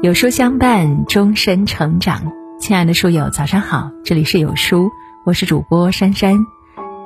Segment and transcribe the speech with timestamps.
[0.00, 2.22] 有书相伴，终身成长。
[2.60, 4.88] 亲爱的书友，早上好，这里是有书，
[5.24, 6.36] 我是主播珊珊。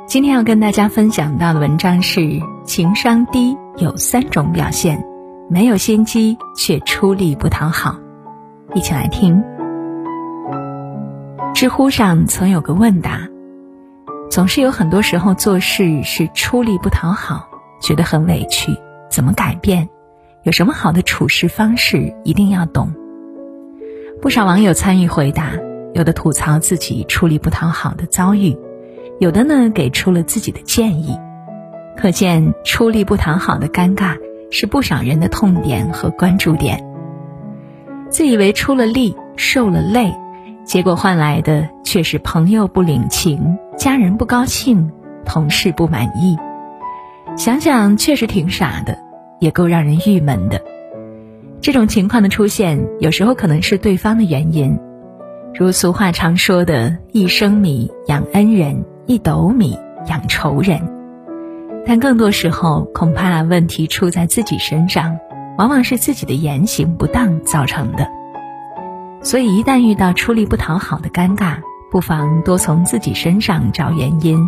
[0.06, 2.20] 今天要跟大家分享到的文章是：
[2.66, 5.02] 情商低有三种表现，
[5.48, 7.96] 没有心机却出力不讨好。
[8.74, 9.42] 一起来听。
[11.54, 13.20] 知乎上曾有个问答：
[14.30, 17.48] 总是有很多时候做事是出力不讨好，
[17.80, 18.70] 觉得很委屈，
[19.10, 19.88] 怎么改变？
[20.44, 22.92] 有什么好的处事方式一定要懂。
[24.20, 25.52] 不少网友参与回答，
[25.94, 28.56] 有的吐槽自己出力不讨好的遭遇，
[29.20, 31.16] 有的呢给出了自己的建议。
[31.96, 34.16] 可见出力不讨好的尴尬
[34.50, 36.84] 是不少人的痛点和关注点。
[38.10, 40.12] 自以为出了力、受了累，
[40.64, 44.90] 结果换来的却是朋友不领情、家人不高兴、
[45.24, 46.36] 同事不满意。
[47.36, 48.98] 想想确实挺傻的。
[49.42, 50.62] 也够让人郁闷的。
[51.60, 54.78] 这种情况的出现，有时候可能是对方的原因，
[55.52, 59.76] 如俗话常说的“一升米养恩人，一斗米
[60.08, 60.80] 养仇人”。
[61.84, 65.18] 但更多时候，恐怕问题出在自己身上，
[65.58, 68.08] 往往是自己的言行不当造成的。
[69.22, 71.56] 所以，一旦遇到出力不讨好的尴尬，
[71.90, 74.40] 不妨多从自己身上找原因，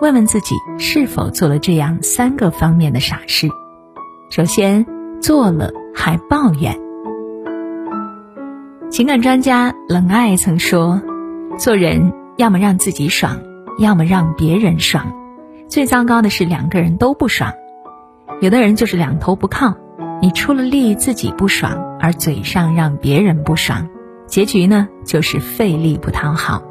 [0.00, 3.48] 问问自己是否做了这样三个方面的傻事。
[4.28, 4.84] 首先，
[5.20, 6.76] 做了还抱怨。
[8.90, 11.00] 情感专家冷爱曾说
[11.58, 13.40] ：“做人要么让自己爽，
[13.78, 15.12] 要么让别人爽。
[15.68, 17.52] 最糟糕的是两个人都不爽。
[18.40, 19.74] 有的人就是两头不靠，
[20.20, 23.88] 你出了力自己不爽，而嘴上让别人不爽，
[24.26, 26.62] 结局呢就是费力不讨好。”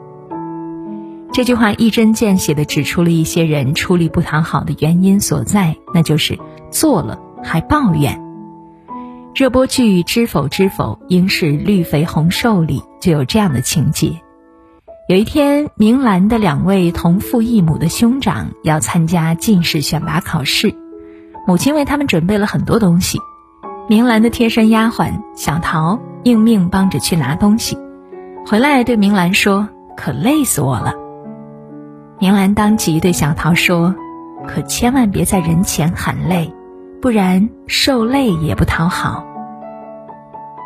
[1.32, 6.38] 这句话一针见血地指出了一些人出力不讨好的原因所在，那就是
[6.70, 7.20] 做了。
[7.46, 8.20] 还抱怨。
[9.34, 14.22] 热播剧《知否知否，应是绿肥红瘦》里就有这样的情节：
[15.08, 20.74] 有一天，明兰的两位同父异母的兄长要参加进士选拔考试，
[21.46, 23.20] 母亲为他们准备了很多东西。
[23.88, 27.78] 明兰的贴身丫鬟小桃应命帮着去拿东西，
[28.48, 30.94] 回来对明兰说：“可累死我了。”
[32.20, 33.94] 明兰当即对小桃说
[34.48, 36.52] ：“可千万别在人前喊累。”
[37.06, 39.24] 不然受累也不讨好。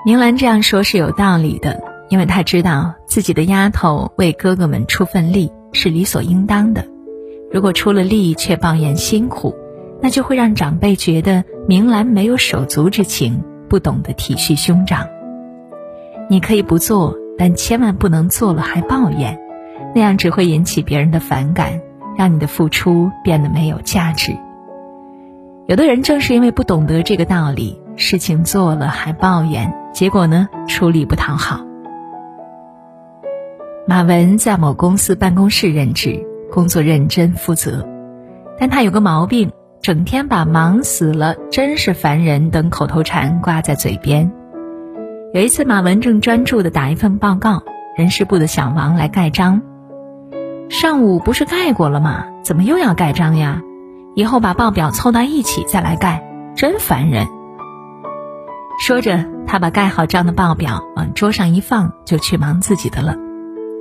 [0.05, 6.85] 明兰这样说是有道理的，因为她知道自己的丫头为哥哥们出份力是理所应当的。
[7.51, 9.53] 如果出了力却抱怨辛苦，
[10.01, 15.05] 那就会让长辈觉得明兰没有手足之情，不懂得体恤兄长。
[16.29, 19.37] 你可以不做，但千万不能做了还抱怨，
[19.93, 21.81] 那样只会引起别人的反感，
[22.17, 24.33] 让你的付出变得没有价值。
[25.69, 31.61] 有的人正是因为不懂得这个道理，事情做了还抱怨，结果呢出力不讨好。
[33.87, 37.87] 马文在某公司办公室任职，工作认真负责，
[38.57, 44.31] 但他有个毛病，整天把“忙死了”“真是烦人”等口头禅挂在嘴边。
[45.35, 47.61] 有一次，马文正专注地打一份报告，
[47.95, 49.61] 人事部的小王来盖章。
[50.67, 52.25] 上午不是盖过了吗？
[52.43, 53.61] 怎么又要盖章呀？
[54.19, 56.21] 以后把报表凑到一起再来盖，
[56.53, 57.25] 真烦人。
[58.85, 63.15] 说着，他把盖好章的报表往桌上一放，就去忙自己的了。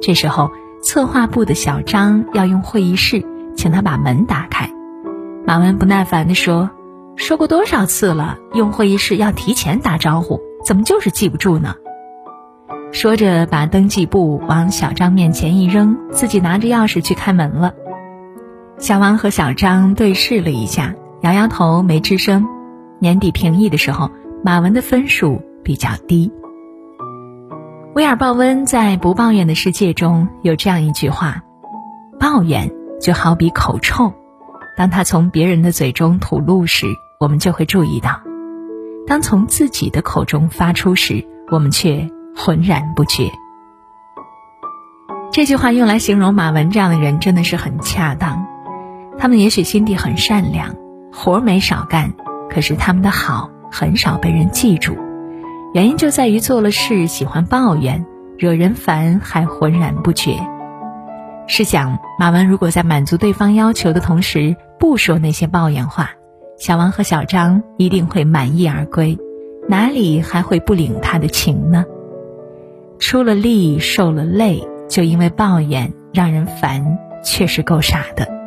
[0.00, 3.26] 这时候，策划部的小张要用会议室，
[3.56, 4.70] 请他把门打开。
[5.44, 6.70] 马文不耐烦地说
[7.18, 11.74] ：“说过多少次了，用会议室要提前打招呼，怎么就是记不住呢？”
[12.94, 17.74] 说着，把登记簿往小张面前一扔，自己拿着钥匙去开门了。
[18.78, 22.46] 小王和小张对视了一下，摇摇头，没吱声。
[23.00, 24.08] 年底评议的时候，
[24.44, 26.32] 马文的分数比较低。
[27.94, 31.42] 威尔鲍温在《不抱怨的世界》中有这样一句话
[32.20, 34.12] ：“抱怨就好比口臭，
[34.76, 36.86] 当他从别人的嘴中吐露时，
[37.18, 38.22] 我们就会注意到；
[39.08, 43.28] 当从自己的口中发出时，我们却浑然不觉。”
[45.32, 48.37] 这句话用来形容马文这样的人，真的是很恰当。
[49.18, 50.76] 他们也许心地很善良，
[51.12, 52.14] 活没少干，
[52.48, 54.96] 可是他们的好很少被人记住，
[55.74, 58.06] 原因就在于做了事喜欢抱怨，
[58.38, 60.36] 惹人烦还浑然不觉。
[61.48, 66.10] 试想，马文如果在满足对方要求的同时不说那些抱怨话，
[66.56, 69.18] 小王和小张一定会满意而归，
[69.66, 71.84] 哪里还会不领他的情呢？
[73.00, 78.37] 出了力受了累，就因为抱怨让人烦，确实够傻的。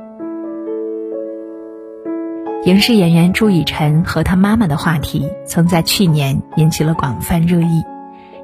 [2.63, 7.83] 影视演员朱雨辰和他妈妈的话题，曾在去年引起了广泛热议。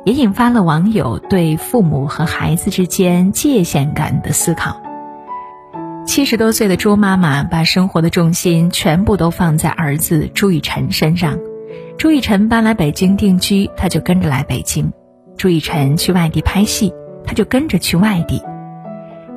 [0.05, 4.81] 也引发了网友对父母和孩子之间界限感的思考。
[6.05, 11.37] 七十多岁的朱妈妈把生活的重心全部都放在儿子朱雨辰身上。
[11.97, 14.85] 朱雨辰搬来北京定居，她就跟着来北京；
[15.37, 16.91] 朱雨辰去外地拍戏，
[17.23, 18.41] 她就跟着去外地。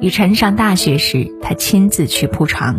[0.00, 2.76] 雨辰上大学时，她亲自去铺床；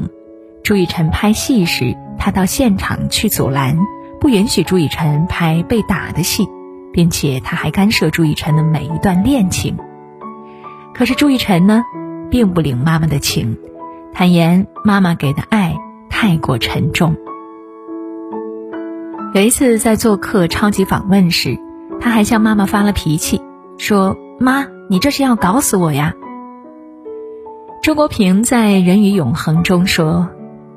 [0.63, 3.77] 朱雨辰拍戏时，他到现场去阻拦，
[4.19, 6.47] 不允许朱雨辰拍被打的戏。
[6.93, 9.77] 并且他还干涉朱雨辰的每一段恋情。
[10.93, 11.83] 可是朱雨辰呢，
[12.29, 13.57] 并不领妈妈的情，
[14.13, 15.75] 坦言妈妈给的爱
[16.09, 17.15] 太过沉重。
[19.33, 21.57] 有一次在做客超级访问时，
[22.01, 23.41] 他还向妈妈发了脾气，
[23.77, 26.13] 说：“妈，你这是要搞死我呀！”
[27.81, 30.29] 周国平在《人与永恒》中说：“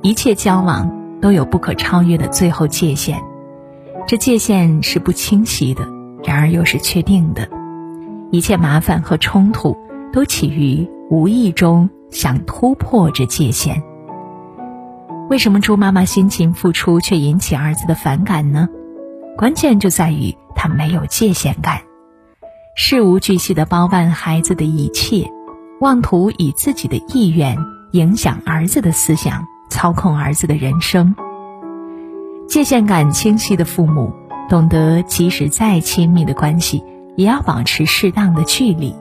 [0.04, 3.22] 一切交往都有不可超越的最后界限，
[4.06, 5.88] 这界限是不清晰的。”
[6.22, 7.48] 然而又是确定的，
[8.30, 9.76] 一切麻烦和冲突
[10.12, 13.82] 都起于无意中想突破这界限。
[15.30, 18.68] 为什么猪妈妈辛勤付出却引起儿子的反感呢？
[19.38, 21.80] 关键就在于她没有界限感，
[22.76, 25.30] 事无巨细的包办孩子的一切，
[25.80, 27.56] 妄图以自己的意愿
[27.92, 31.16] 影响儿子的思想，操控儿子的人生。
[32.46, 34.12] 界限感清晰的父母。
[34.46, 36.84] 懂得，即使再亲密的关系，
[37.16, 38.94] 也要保持适当的距离，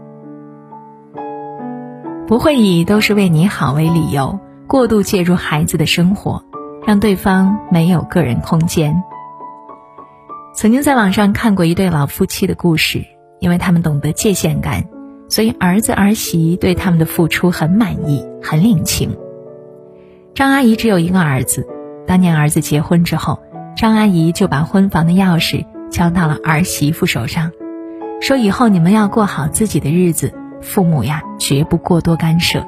[2.25, 6.41] 不会以都是为你好为理由过度介入孩子的生活，
[6.87, 9.03] 让对方没有个人空间。
[10.55, 13.03] 曾经在网上看过一对老夫妻的故事，
[13.41, 14.85] 因为他们懂得界限感，
[15.27, 19.13] 所以儿子儿媳对他们的付出很满意，很领情。
[20.35, 21.67] 张阿姨只有一个儿子，
[22.07, 23.39] 当年儿子结婚之后。
[23.75, 27.51] 张阿姨就把婚房的钥匙交到了儿媳妇手上，
[28.21, 30.31] 说：“以后你们要过好自己的日子，
[30.61, 32.63] 父母呀绝不过多干涉。”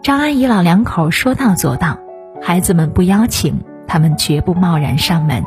[0.00, 1.98] 张阿姨老两口说到做到，
[2.40, 5.42] 孩子们不邀请，他们绝不贸然上门。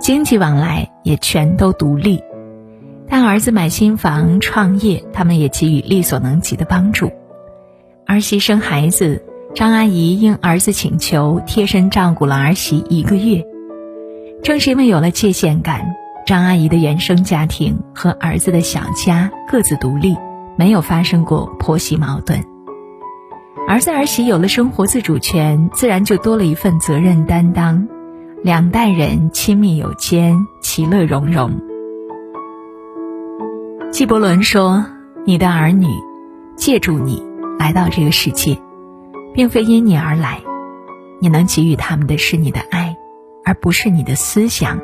[0.00, 2.20] 经济往来也全都独立，
[3.08, 7.12] 但儿子买新房、创业，他们也给予力所能及的帮助。
[8.06, 9.22] 儿媳生孩子。
[9.54, 13.42] 张阿姨应儿子请求，贴身照顾了儿媳一个月。
[14.42, 20.14] 正是因为有了界限感，张阿姨的原生家庭和儿子的小家各自独立，
[20.56, 22.44] 没有发生过婆媳矛盾。
[23.66, 27.88] 儿子儿媳有了生活自主权，自然就多了一份责任担当，
[28.42, 31.50] 两代人亲密有间，其乐融融。
[33.90, 34.84] 纪伯伦说
[35.24, 35.88] ：“你的儿女，
[36.56, 37.22] 借助你
[37.58, 38.58] 来到这个世界。”
[39.34, 40.40] 并非因你而来，
[41.20, 42.96] 你能给予他们的是你的爱，
[43.44, 44.78] 而不是你的思想；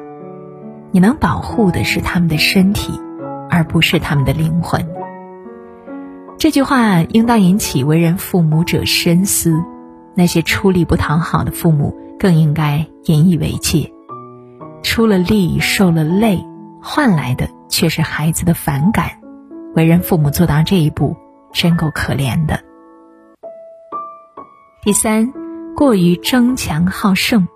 [0.90, 3.00] 你能保护的是他们的身体，
[3.48, 4.86] 而不是他们的灵魂。
[6.36, 9.64] 这句话应当引起为人父母者深思。
[10.14, 13.90] 那些出力不讨好的父母，更应该引以为戒。
[14.82, 16.44] 出了力，受了累，
[16.82, 19.12] 换来的却是孩子的反感。
[19.74, 21.16] 为人父母做到这一步，
[21.52, 22.60] 真够可怜的。
[24.82, 25.32] 第三，
[25.76, 27.46] 过于争强好胜。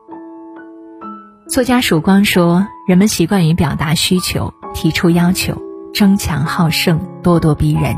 [1.49, 5.57] 作家曙光说：“人们习惯于表达需求、提出要求，
[5.93, 7.97] 争强好胜、咄咄逼人，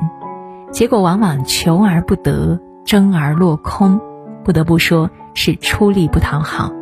[0.71, 4.01] 结果往往求而不得，争而落空。
[4.45, 6.73] 不得不说是出力不讨好。”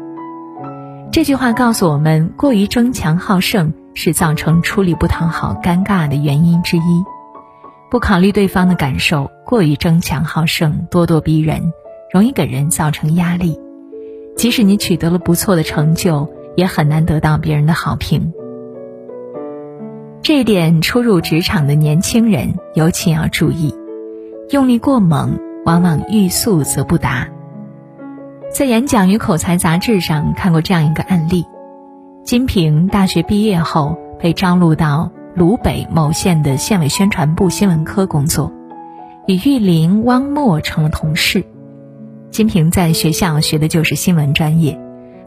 [1.12, 7.04] 这句话告诉我们，过于争强好胜是造成出力不讨好尴尬的原因之一。
[7.90, 11.72] 不考虑对方的感受，过于争强好胜、咄咄逼人。
[12.12, 13.60] 容易给人造成压力，
[14.36, 18.32] 即使你取得了不错的成就，也很难得到别人的好评。
[20.22, 23.74] 这一点，初入职场的年轻人尤其要注意。
[24.50, 27.28] 用力过猛，往往欲速则不达。
[28.50, 31.44] 在《演讲与口才》杂志上看过这样一个案例：
[32.24, 38.50] 金平大学毕业后被招录到鲁北某县的县委宣传部新闻科工作，
[39.26, 41.44] 与玉林、汪默成了同事。
[42.30, 44.80] 金平在学校学的就是新闻专业，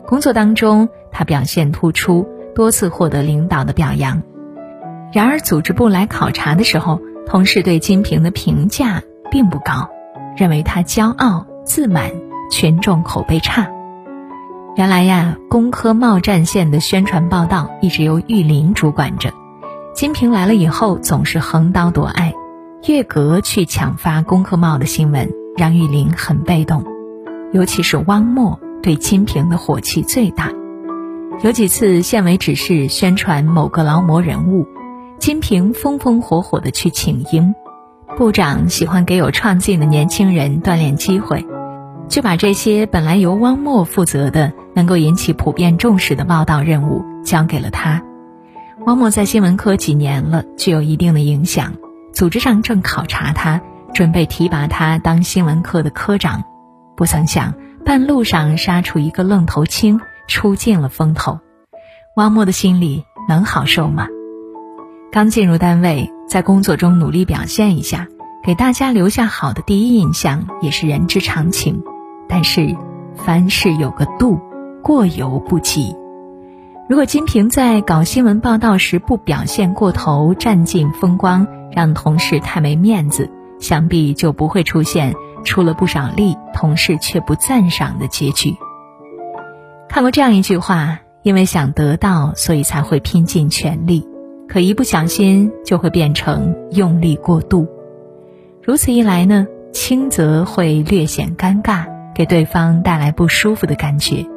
[0.08, 4.24] 工作当中他表现突出，多次获得领导的表扬。
[5.14, 9.92] 然而组织部来考察的时候，同事对金平的评价并不高，
[10.36, 12.10] 认为他骄傲自满，
[12.50, 13.70] 群众口碑差。
[14.76, 19.32] 原来呀，工科茂战线的宣传报道一直由玉林主管着，
[19.94, 22.34] 金平来了以后总是横刀夺爱，
[22.88, 26.86] 月格去抢发工科茂的新闻，让玉林很被动。
[27.52, 30.52] 尤其是汪默对金平的火气最大，
[31.44, 34.68] 有几次县委指示宣传某个劳模人物，
[35.18, 37.54] 金平风风火火的去请缨。
[38.16, 41.46] 部长喜欢给有创劲的年轻人锻炼机会，
[42.08, 48.04] 就把这些本来由汪默负责的、能够引起普遍重视的报道任务交给了他。
[48.86, 51.74] 汪默在新闻科几年了，具有一定的影响。
[52.14, 53.62] 组织上正考察他，
[53.94, 56.44] 准备提拔他当新闻科的科长，
[56.96, 57.54] 不曾想
[57.86, 61.40] 半路上杀出一个愣头青，出尽了风头。
[62.16, 64.08] 汪默的心里能好受吗？
[65.12, 68.08] 刚进入单位，在工作中努力表现一下，
[68.44, 71.84] 给大家留下好的第一印象也是人之常情。
[72.28, 72.76] 但是，
[73.16, 74.40] 凡事有个度，
[74.82, 75.96] 过犹不及。
[76.90, 83.30] 如果金平在搞新闻报道时不表现过头，占尽风光，让同事太没面子，
[83.60, 88.56] 想必就不会出现出了不少力，同事却不赞赏的结局。
[89.88, 94.08] 看过这样一句话：因为想得到，所以才会拼尽全力，
[94.48, 97.68] 可一不小心就会变成用力过度。
[98.64, 104.28] 如此一来呢，轻则会略显尴尬，给对方带来不舒服的感觉；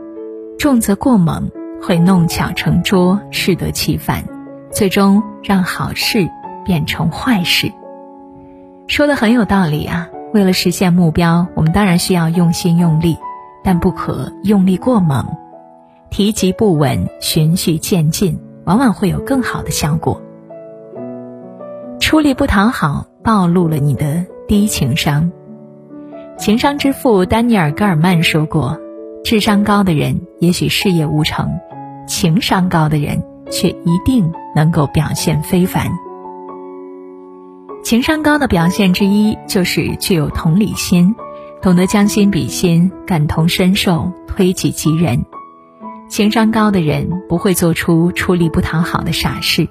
[0.58, 1.50] 重则过猛。
[1.82, 4.24] 会弄巧成拙，适得其反，
[4.70, 6.28] 最终让好事
[6.64, 7.72] 变成坏事。
[8.86, 10.08] 说的很有道理啊！
[10.32, 13.16] 为了实现目标，我们当然需要用心用力，
[13.64, 15.26] 但不可用力过猛，
[16.08, 20.22] 提及不稳，循序渐进，往往会有更好的效果。
[21.98, 25.32] 出力不讨好，暴露了你的低情商。
[26.38, 28.78] 情商之父丹尼尔·戈尔曼说过
[29.24, 31.58] ：“智商高的人，也许事业无成。”
[32.12, 35.90] 情商高的人却一定能够表现非凡。
[37.82, 41.14] 情商高的表现之一就是具有同理心，
[41.62, 45.24] 懂得将心比心、感同身受、推己及人。
[46.10, 49.66] 情商高的人不会做出出力不讨好的傻事，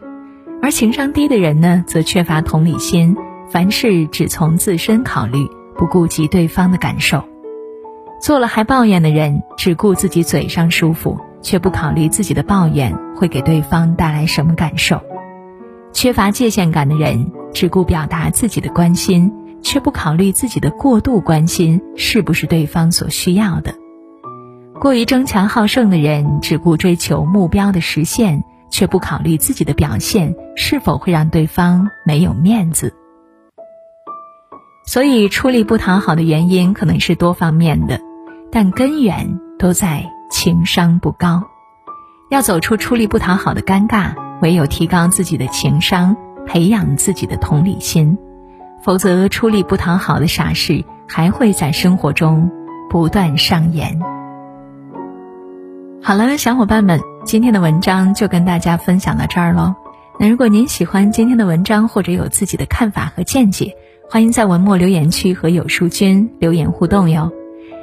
[0.63, 3.15] 而情商低的人呢，则缺乏同理心，
[3.51, 7.24] 凡事只从自身考虑，不顾及对方的感受。
[8.19, 11.19] 做了还抱怨的人，只顾自己嘴上舒服。
[11.41, 15.01] 却不考虑自己的抱怨会给对方带来什么感受，
[15.91, 19.31] 缺乏界限感的人只顾表达自己的关心，
[19.62, 23.74] 却不考虑自己的过度关心是不是对方所需要的；
[24.79, 32.93] 过于争强好胜的人只顾追求目标的实现，却不考虑自己的表现是否会让对方没有面子。
[34.86, 38.00] 所以，出力不讨好的原因可能是多方面的，
[38.51, 40.10] 但根源都在。
[40.32, 41.44] 情商不高，
[42.30, 46.16] 要走出出力不讨好的尴尬，唯有提高自己的情商，
[46.48, 48.18] 培养自己的同理心，
[48.82, 52.50] 否则出力不讨好的傻事还会在生活中
[52.90, 54.00] 不断上演。
[56.02, 59.76] 好了，小伙伴们，今天的文章就跟大家分享到这儿喽。
[60.18, 63.76] 那如果您喜欢今天的文章，或者有自己的看法和见解，
[64.10, 67.32] 欢迎在文末留言区和有书君留言互动哟。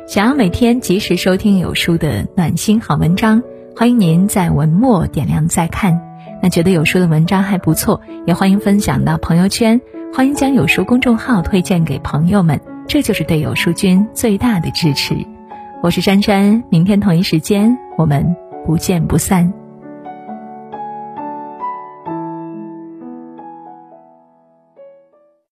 [0.09, 3.43] 想要每天及时收听有书的暖心好文章，
[3.77, 6.01] 欢迎您在文末点亮再看。
[6.43, 9.79] 那觉得有书的文章还不错，也欢迎分享到朋友圈，
[10.15, 15.15] 欢迎将有书公众号推荐给朋友们，这就是对有书君最大的支持。
[15.83, 18.35] 我是珊珊，明天同一时间我们
[18.65, 19.53] 不见不散。